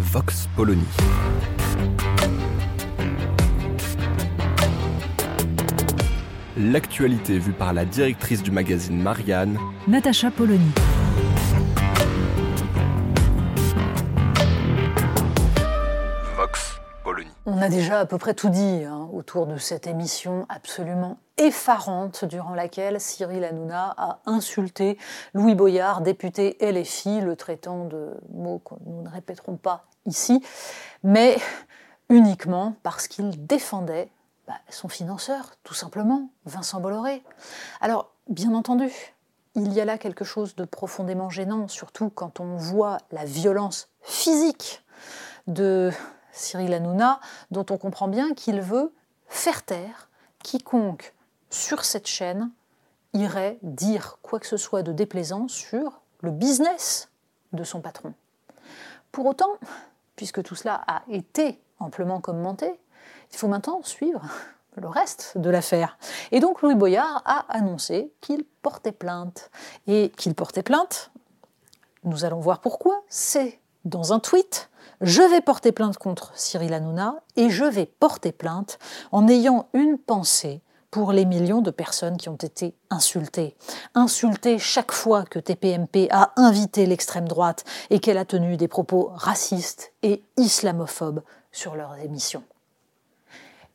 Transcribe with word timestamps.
Vox 0.00 0.48
Polony. 0.56 0.82
L'actualité 6.56 7.38
vue 7.38 7.52
par 7.52 7.74
la 7.74 7.84
directrice 7.84 8.42
du 8.42 8.50
magazine 8.50 9.00
Marianne, 9.00 9.58
Natacha 9.86 10.30
Polony. 10.30 10.72
Vox 16.34 16.80
Polony. 17.04 17.28
On 17.44 17.60
a 17.60 17.68
déjà 17.68 18.00
à 18.00 18.06
peu 18.06 18.16
près 18.16 18.32
tout 18.32 18.48
dit 18.48 18.84
hein, 18.84 19.06
autour 19.12 19.46
de 19.46 19.58
cette 19.58 19.86
émission 19.86 20.46
absolument 20.48 21.18
effarante 21.36 22.24
durant 22.24 22.54
laquelle 22.54 23.00
Cyril 23.00 23.44
Hanouna 23.44 23.94
a 23.96 24.20
insulté 24.26 24.98
Louis 25.34 25.54
Boyard, 25.54 26.02
député 26.02 26.56
LFI, 26.60 27.20
le 27.20 27.36
traitant 27.36 27.86
de 27.86 28.14
mots 28.32 28.58
que 28.58 28.74
nous 28.86 29.02
ne 29.02 29.08
répéterons 29.08 29.56
pas 29.56 29.86
ici, 30.06 30.44
mais 31.02 31.38
uniquement 32.08 32.76
parce 32.82 33.08
qu'il 33.08 33.46
défendait 33.46 34.10
bah, 34.46 34.54
son 34.68 34.88
financeur, 34.88 35.52
tout 35.62 35.74
simplement, 35.74 36.30
Vincent 36.44 36.80
Bolloré. 36.80 37.22
Alors, 37.80 38.12
bien 38.28 38.54
entendu, 38.54 38.90
il 39.54 39.72
y 39.72 39.80
a 39.80 39.84
là 39.84 39.98
quelque 39.98 40.24
chose 40.24 40.54
de 40.56 40.64
profondément 40.64 41.30
gênant, 41.30 41.68
surtout 41.68 42.10
quand 42.10 42.40
on 42.40 42.56
voit 42.56 42.98
la 43.10 43.24
violence 43.24 43.88
physique 44.02 44.84
de 45.46 45.90
Cyril 46.32 46.74
Hanouna, 46.74 47.20
dont 47.50 47.66
on 47.70 47.78
comprend 47.78 48.08
bien 48.08 48.34
qu'il 48.34 48.60
veut 48.60 48.92
faire 49.26 49.64
taire 49.64 50.08
quiconque 50.42 51.14
sur 51.50 51.84
cette 51.84 52.06
chaîne 52.06 52.50
irait 53.12 53.58
dire 53.62 54.18
quoi 54.22 54.38
que 54.38 54.46
ce 54.46 54.56
soit 54.56 54.82
de 54.82 54.92
déplaisant 54.92 55.48
sur 55.48 56.00
le 56.20 56.30
business 56.30 57.10
de 57.52 57.64
son 57.64 57.80
patron. 57.80 58.14
Pour 59.12 59.26
autant, 59.26 59.56
puisque 60.16 60.42
tout 60.42 60.54
cela 60.54 60.82
a 60.86 61.02
été 61.08 61.60
amplement 61.78 62.20
commenté, 62.20 62.80
il 63.32 63.36
faut 63.36 63.48
maintenant 63.48 63.80
suivre 63.82 64.22
le 64.76 64.88
reste 64.88 65.36
de 65.36 65.50
l'affaire. 65.50 65.98
Et 66.30 66.40
donc 66.40 66.62
Louis 66.62 66.74
Boyard 66.74 67.22
a 67.24 67.46
annoncé 67.48 68.12
qu'il 68.20 68.44
portait 68.62 68.92
plainte. 68.92 69.50
Et 69.86 70.12
qu'il 70.16 70.34
portait 70.34 70.62
plainte, 70.62 71.10
nous 72.04 72.24
allons 72.24 72.40
voir 72.40 72.60
pourquoi, 72.60 73.02
c'est 73.08 73.60
dans 73.84 74.12
un 74.12 74.20
tweet 74.20 74.70
je 75.00 75.22
vais 75.22 75.40
porter 75.40 75.72
plainte 75.72 75.96
contre 75.96 76.30
Cyril 76.34 76.74
Hanouna 76.74 77.22
et 77.36 77.48
je 77.48 77.64
vais 77.64 77.86
porter 77.86 78.32
plainte 78.32 78.78
en 79.12 79.28
ayant 79.28 79.66
une 79.72 79.96
pensée 79.96 80.60
pour 80.90 81.12
les 81.12 81.24
millions 81.24 81.62
de 81.62 81.70
personnes 81.70 82.16
qui 82.16 82.28
ont 82.28 82.36
été 82.36 82.74
insultées. 82.90 83.56
Insultées 83.94 84.58
chaque 84.58 84.92
fois 84.92 85.24
que 85.24 85.38
TPMP 85.38 86.08
a 86.10 86.32
invité 86.36 86.86
l'extrême 86.86 87.28
droite 87.28 87.64
et 87.90 88.00
qu'elle 88.00 88.18
a 88.18 88.24
tenu 88.24 88.56
des 88.56 88.68
propos 88.68 89.10
racistes 89.14 89.92
et 90.02 90.22
islamophobes 90.36 91.22
sur 91.52 91.76
leurs 91.76 91.96
émissions. 91.98 92.42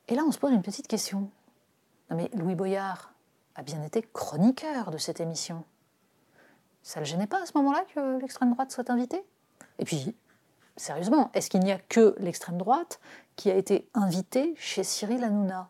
Et 0.08 0.16
là, 0.16 0.24
on 0.28 0.32
se 0.32 0.40
pose 0.40 0.52
une 0.52 0.62
petite 0.62 0.88
question. 0.88 1.30
Non 2.10 2.18
mais 2.18 2.30
Louis 2.34 2.56
Boyard 2.56 3.14
a 3.56 3.64
bien 3.64 3.82
été 3.82 4.02
chroniqueur 4.14 4.92
de 4.92 4.98
cette 4.98 5.20
émission. 5.20 5.64
Ça 6.84 7.00
ne 7.00 7.06
le 7.06 7.10
gênait 7.10 7.28
pas 7.28 7.42
à 7.42 7.46
ce 7.46 7.54
moment-là 7.56 7.84
que 7.96 8.20
l'extrême 8.20 8.54
droite 8.54 8.72
soit 8.72 8.90
invitée? 8.90 9.24
Et 9.80 9.86
puis, 9.86 10.16
sérieusement, 10.78 11.32
est-ce 11.34 11.50
qu'il 11.50 11.62
n'y 11.62 11.72
a 11.72 11.80
que 11.80 12.16
l'extrême 12.20 12.58
droite 12.58 13.00
qui 13.36 13.50
a 13.50 13.56
été 13.56 13.90
invitée 13.94 14.54
chez 14.58 14.84
Cyril 14.84 15.24
Hanouna? 15.24 15.70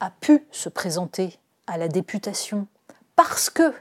A 0.00 0.10
pu 0.10 0.46
se 0.50 0.68
présenter 0.68 1.38
à 1.66 1.78
la 1.78 1.88
députation 1.88 2.66
parce 3.16 3.50
que 3.50 3.72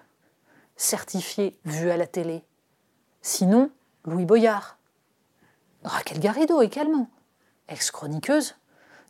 certifié 0.76 1.58
vu 1.66 1.90
à 1.90 1.98
la 1.98 2.08
télé 2.08 2.44
Sinon, 3.22 3.70
Louis 4.06 4.26
Boyard. 4.26 4.78
Raquel 5.84 6.20
Garrido 6.20 6.62
également, 6.62 7.10
ex-chroniqueuse 7.68 8.56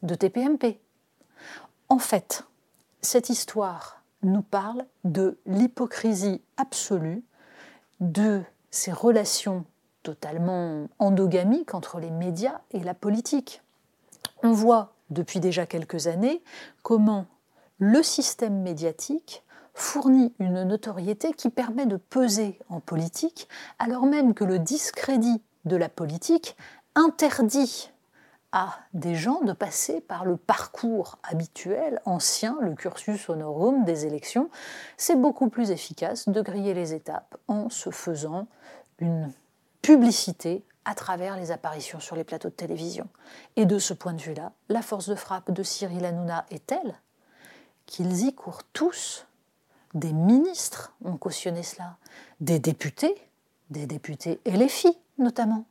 de 0.03 0.16
TPMP. 0.16 0.80
En 1.90 2.00
fait, 2.00 2.44
cette 3.02 3.30
histoire 3.30 4.03
nous 4.22 4.41
parle 4.41 4.86
de 5.03 5.40
l'hypocrisie 5.46 6.41
absolue 6.58 7.24
de 8.00 8.41
ces 8.72 8.91
relations 8.91 9.66
totalement 10.03 10.88
endogamiques 11.00 11.74
entre 11.74 12.00
les 12.00 12.12
médias 12.12 12.62
et 12.72 12.80
la 12.80 12.94
politique. 12.94 13.62
On 14.44 14.52
voit 14.52 14.94
depuis 15.09 15.40
déjà 15.40 15.66
quelques 15.66 16.08
années 16.08 16.42
comment 16.84 17.25
le 17.80 18.03
système 18.03 18.62
médiatique 18.62 19.44
fournit 19.74 20.34
une 20.40 20.64
notoriété 20.64 21.34
qui 21.34 21.50
permet 21.50 21.86
de 21.86 21.96
peser 21.96 22.59
en 22.70 22.80
politique, 22.81 23.47
alors 23.80 24.06
même 24.06 24.34
que 24.34 24.44
le 24.44 24.59
discrédit 24.59 25.42
de 25.66 25.78
la 25.78 25.90
politique 25.90 26.58
interdit 26.96 27.92
à 28.52 28.80
des 28.94 29.16
gens 29.16 29.42
de 29.42 29.53
passer 29.53 30.02
par 30.02 30.25
le 30.25 30.36
parcours 30.36 31.20
habituel, 31.24 32.02
ancien, 32.06 32.58
le 32.62 32.74
cursus 32.74 33.30
honorum 33.30 33.86
des 33.86 34.06
élections. 34.06 34.50
C'est 34.97 35.16
beaucoup 35.16 35.50
plus 35.50 35.72
efficace 35.72 36.28
de 36.28 36.41
griller 36.41 36.74
les 36.74 36.94
étapes 36.94 37.38
en 37.47 37.70
se 37.70 37.91
faisant 37.91 38.47
une 38.97 39.31
publicité 39.81 40.64
à 40.90 40.96
travers 40.96 41.38
les 41.38 41.52
apparitions 41.52 42.00
sur 42.00 42.16
les 42.16 42.24
plateaux 42.24 42.50
de 42.50 42.56
télévision. 42.56 43.08
Et 43.56 43.68
de 43.68 43.78
ce 43.78 43.94
point 43.94 44.14
de 44.14 44.22
vue-là, 44.22 44.54
la 44.70 44.82
force 44.82 45.08
de 45.08 45.14
frappe 45.14 45.52
de 45.52 45.62
Cyril 45.62 46.04
Hanouna 46.04 46.48
est 46.50 46.66
telle 46.66 47.00
qu'ils 47.86 48.26
y 48.26 48.34
courent 48.34 48.64
tous. 48.74 49.28
Des 49.94 50.14
ministres 50.14 50.96
ont 51.06 51.16
cautionné 51.16 51.62
cela, 51.62 51.98
des 52.40 52.58
députés, 52.58 53.14
des 53.70 53.86
députés 53.86 54.40
LFI 54.48 54.98
notamment, 55.20 55.66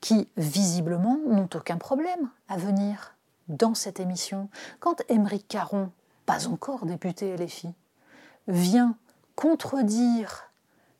qui 0.00 0.28
visiblement 0.36 1.18
n'ont 1.26 1.48
aucun 1.54 1.78
problème 1.78 2.28
à 2.48 2.58
venir 2.58 3.16
dans 3.48 3.74
cette 3.74 4.00
émission. 4.00 4.50
Quand 4.80 5.00
Émeric 5.08 5.48
Caron, 5.48 5.90
pas 6.26 6.46
encore 6.46 6.84
député 6.84 7.34
LFI, 7.34 7.72
vient 8.48 8.98
contredire 9.34 10.50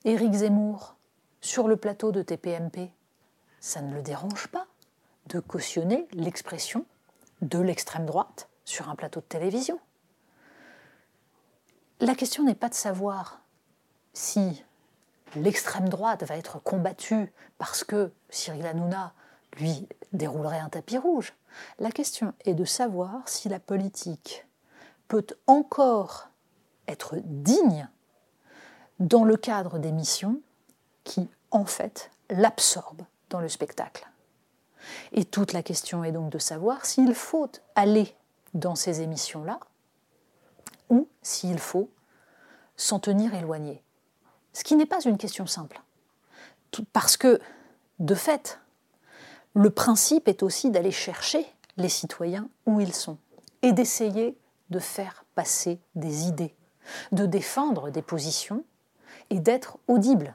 Éric 0.07 0.33
Zemmour 0.33 0.97
sur 1.43 1.69
le 1.69 1.77
plateau 1.77 2.13
de 2.13 2.23
TPMP, 2.23 2.93
ça 3.62 3.81
ne 3.81 3.95
le 3.95 4.03
dérange 4.03 4.49
pas 4.49 4.67
de 5.28 5.39
cautionner 5.39 6.09
l'expression 6.12 6.84
de 7.43 7.61
l'extrême 7.61 8.05
droite 8.05 8.49
sur 8.65 8.91
un 8.91 8.97
plateau 8.97 9.21
de 9.21 9.27
télévision. 9.27 9.78
La 12.01 12.17
question 12.17 12.43
n'est 12.43 12.56
pas 12.56 12.69
de 12.69 12.75
savoir 12.75 13.41
si 14.15 14.65
l'extrême 15.37 15.89
droite 15.89 16.25
va 16.25 16.37
être 16.37 16.61
combattue 16.61 17.33
parce 17.56 17.84
que 17.84 18.12
Cyril 18.31 18.67
Hanouna, 18.67 19.15
lui, 19.59 19.89
déroulerait 20.12 20.59
un 20.59 20.69
tapis 20.69 20.99
rouge. 20.99 21.33
La 21.78 21.93
question 21.93 22.34
est 22.45 22.55
de 22.55 22.65
savoir 22.65 23.28
si 23.28 23.49
la 23.49 23.61
politique 23.61 24.45
peut 25.06 25.27
encore 25.47 26.31
être 26.89 27.15
digne 27.22 27.89
dans 28.99 29.25
le 29.25 29.37
cadre 29.37 29.78
des 29.78 29.93
missions 29.93 30.41
qui, 31.04 31.31
en 31.53 31.65
fait, 31.65 32.10
l'absorbent 32.28 33.07
dans 33.33 33.41
le 33.41 33.49
spectacle. 33.49 34.09
Et 35.13 35.25
toute 35.25 35.53
la 35.53 35.63
question 35.63 36.05
est 36.05 36.13
donc 36.13 36.31
de 36.31 36.39
savoir 36.39 36.84
s'il 36.84 37.15
faut 37.15 37.51
aller 37.75 38.15
dans 38.55 38.75
ces 38.75 39.01
émissions-là 39.01 39.59
ou 40.91 41.09
s'il 41.23 41.59
faut 41.59 41.89
s'en 42.77 42.99
tenir 42.99 43.34
éloigné. 43.34 43.83
Ce 44.53 44.65
qui 44.65 44.77
n'est 44.77 44.87
pas 44.87 45.01
une 45.01 45.19
question 45.19 45.47
simple. 45.47 45.81
Parce 46.93 47.17
que, 47.17 47.41
de 47.99 48.15
fait, 48.15 48.61
le 49.55 49.71
principe 49.71 50.29
est 50.29 50.43
aussi 50.43 50.71
d'aller 50.71 50.91
chercher 50.91 51.47
les 51.77 51.89
citoyens 51.89 52.49
où 52.67 52.81
ils 52.81 52.95
sont 52.95 53.19
et 53.63 53.73
d'essayer 53.73 54.37
de 54.71 54.79
faire 54.79 55.25
passer 55.34 55.81
des 55.95 56.27
idées, 56.27 56.55
de 57.13 57.25
défendre 57.27 57.91
des 57.91 58.03
positions 58.03 58.65
et 59.31 59.41
d'être 59.41 59.79
audible. 59.89 60.34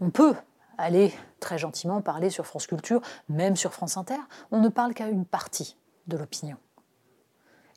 On 0.00 0.10
peut 0.10 0.34
aller 0.78 1.12
très 1.40 1.58
gentiment 1.58 2.00
parler 2.00 2.30
sur 2.30 2.46
France 2.46 2.66
Culture, 2.66 3.02
même 3.28 3.56
sur 3.56 3.74
France 3.74 3.96
Inter, 3.96 4.18
on 4.50 4.60
ne 4.60 4.68
parle 4.68 4.94
qu'à 4.94 5.08
une 5.08 5.26
partie 5.26 5.76
de 6.06 6.16
l'opinion. 6.16 6.56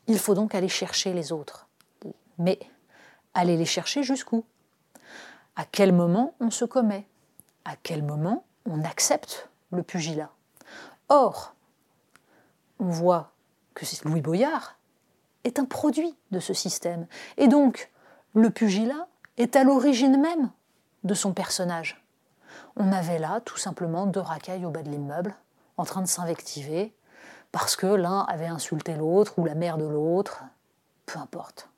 Il 0.06 0.18
faut 0.18 0.34
donc 0.34 0.54
aller 0.54 0.68
chercher 0.68 1.12
les 1.12 1.32
autres. 1.32 1.68
Mais 2.38 2.58
aller 3.34 3.56
les 3.56 3.66
chercher 3.66 4.02
jusqu'où? 4.02 4.44
À 5.56 5.64
quel 5.64 5.92
moment 5.92 6.34
on 6.40 6.50
se 6.50 6.64
commet? 6.64 7.06
À 7.64 7.76
quel 7.82 8.02
moment 8.02 8.44
on 8.64 8.82
accepte 8.84 9.48
le 9.70 9.82
pugilat? 9.82 10.30
Or, 11.08 11.54
on 12.78 12.88
voit 12.88 13.32
que 13.74 13.84
Louis 14.04 14.20
Boyard 14.20 14.78
est 15.44 15.58
un 15.58 15.64
produit 15.64 16.16
de 16.30 16.40
ce 16.40 16.54
système. 16.54 17.06
Et 17.36 17.48
donc, 17.48 17.90
le 18.34 18.50
pugilat 18.50 19.08
est 19.36 19.56
à 19.56 19.64
l'origine 19.64 20.20
même 20.20 20.50
de 21.04 21.14
son 21.14 21.32
personnage. 21.32 22.01
On 22.76 22.92
avait 22.92 23.18
là 23.18 23.40
tout 23.40 23.56
simplement 23.56 24.06
deux 24.06 24.20
racailles 24.20 24.64
au 24.64 24.70
bas 24.70 24.82
de 24.82 24.90
l'immeuble, 24.90 25.34
en 25.76 25.84
train 25.84 26.02
de 26.02 26.06
s'invectiver, 26.06 26.94
parce 27.50 27.76
que 27.76 27.86
l'un 27.86 28.20
avait 28.20 28.46
insulté 28.46 28.94
l'autre 28.94 29.38
ou 29.38 29.44
la 29.44 29.54
mère 29.54 29.78
de 29.78 29.84
l'autre, 29.84 30.42
peu 31.06 31.18
importe. 31.18 31.68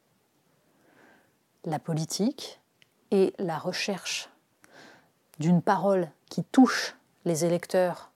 La 1.64 1.78
politique 1.78 2.60
et 3.10 3.34
la 3.38 3.58
recherche 3.58 4.28
d'une 5.38 5.62
parole 5.62 6.08
qui 6.30 6.44
touche 6.44 6.96
les 7.24 7.44
électeurs, 7.44 8.10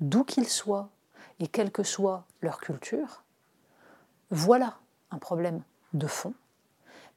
d'où 0.00 0.24
qu'ils 0.24 0.48
soient 0.48 0.88
et 1.40 1.48
quelle 1.48 1.70
que 1.70 1.82
soit 1.82 2.24
leur 2.40 2.58
culture, 2.58 3.22
voilà 4.30 4.78
un 5.10 5.18
problème 5.18 5.62
de 5.92 6.06
fond. 6.06 6.34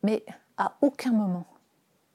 Mais 0.04 0.26
à 0.58 0.76
aucun 0.82 1.12
moment, 1.12 1.46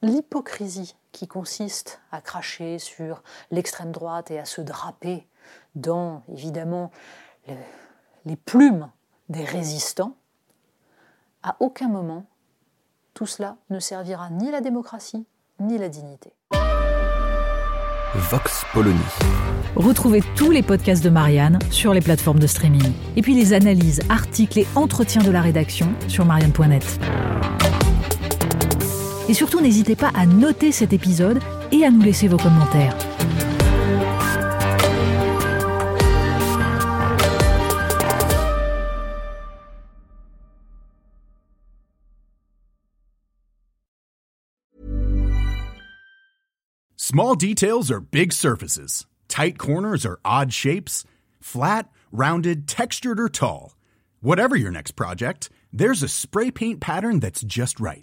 l'hypocrisie 0.03 0.97
qui 1.13 1.27
consiste 1.27 2.01
à 2.13 2.21
cracher 2.21 2.79
sur 2.79 3.23
l'extrême 3.51 3.93
droite 3.93 4.31
et 4.31 4.39
à 4.39 4.45
se 4.45 4.61
draper 4.61 5.27
dans, 5.75 6.23
évidemment, 6.29 6.91
les 8.25 8.37
plumes 8.37 8.91
des 9.29 9.45
résistants, 9.45 10.17
à 11.43 11.57
aucun 11.61 11.89
moment, 11.89 12.27
tout 13.15 13.27
cela 13.27 13.57
ne 13.71 13.79
servira 13.79 14.31
ni 14.31 14.51
la 14.51 14.61
démocratie, 14.61 15.27
ni 15.61 15.79
la 15.79 15.89
dignité. 15.89 16.33
Vox 18.15 18.65
Polony. 18.73 18.99
Retrouvez 19.75 20.23
tous 20.37 20.51
les 20.51 20.63
podcasts 20.63 21.05
de 21.05 21.11
Marianne 21.11 21.59
sur 21.71 21.93
les 21.93 22.01
plateformes 22.01 22.39
de 22.39 22.47
streaming. 22.47 22.93
Et 23.17 23.23
puis 23.23 23.35
les 23.35 23.53
analyses, 23.53 24.01
articles 24.09 24.59
et 24.59 24.67
entretiens 24.75 25.23
de 25.23 25.31
la 25.31 25.43
rédaction 25.43 25.93
sur 26.09 26.25
marianne.net. 26.25 26.99
Et 29.29 29.35
surtout, 29.35 29.61
n'hésitez 29.61 29.97
pas 29.97 30.11
à 30.15 30.27
noter 30.27 30.73
cet 30.73 30.93
épisode 30.93 31.41
et 31.73 31.85
à 31.85 31.91
nous 31.91 32.03
laisser 32.03 32.29
vos 32.29 32.37
commentaires. 32.37 32.97
Small 46.97 47.37
details 47.37 47.91
are 47.91 48.01
big 48.01 48.33
surfaces. 48.33 49.07
Tight 49.29 49.59
corners 49.59 50.05
are 50.05 50.19
odd 50.25 50.53
shapes. 50.53 51.05
Flat, 51.41 51.89
rounded, 52.13 52.67
textured, 52.67 53.19
or 53.19 53.29
tall. 53.29 53.75
Whatever 54.21 54.57
your 54.57 54.73
next 54.73 54.93
project, 54.97 55.49
there's 55.73 56.03
a 56.03 56.09
spray 56.09 56.51
paint 56.51 56.81
pattern 56.81 57.21
that's 57.21 57.43
just 57.43 57.79
right 57.81 58.03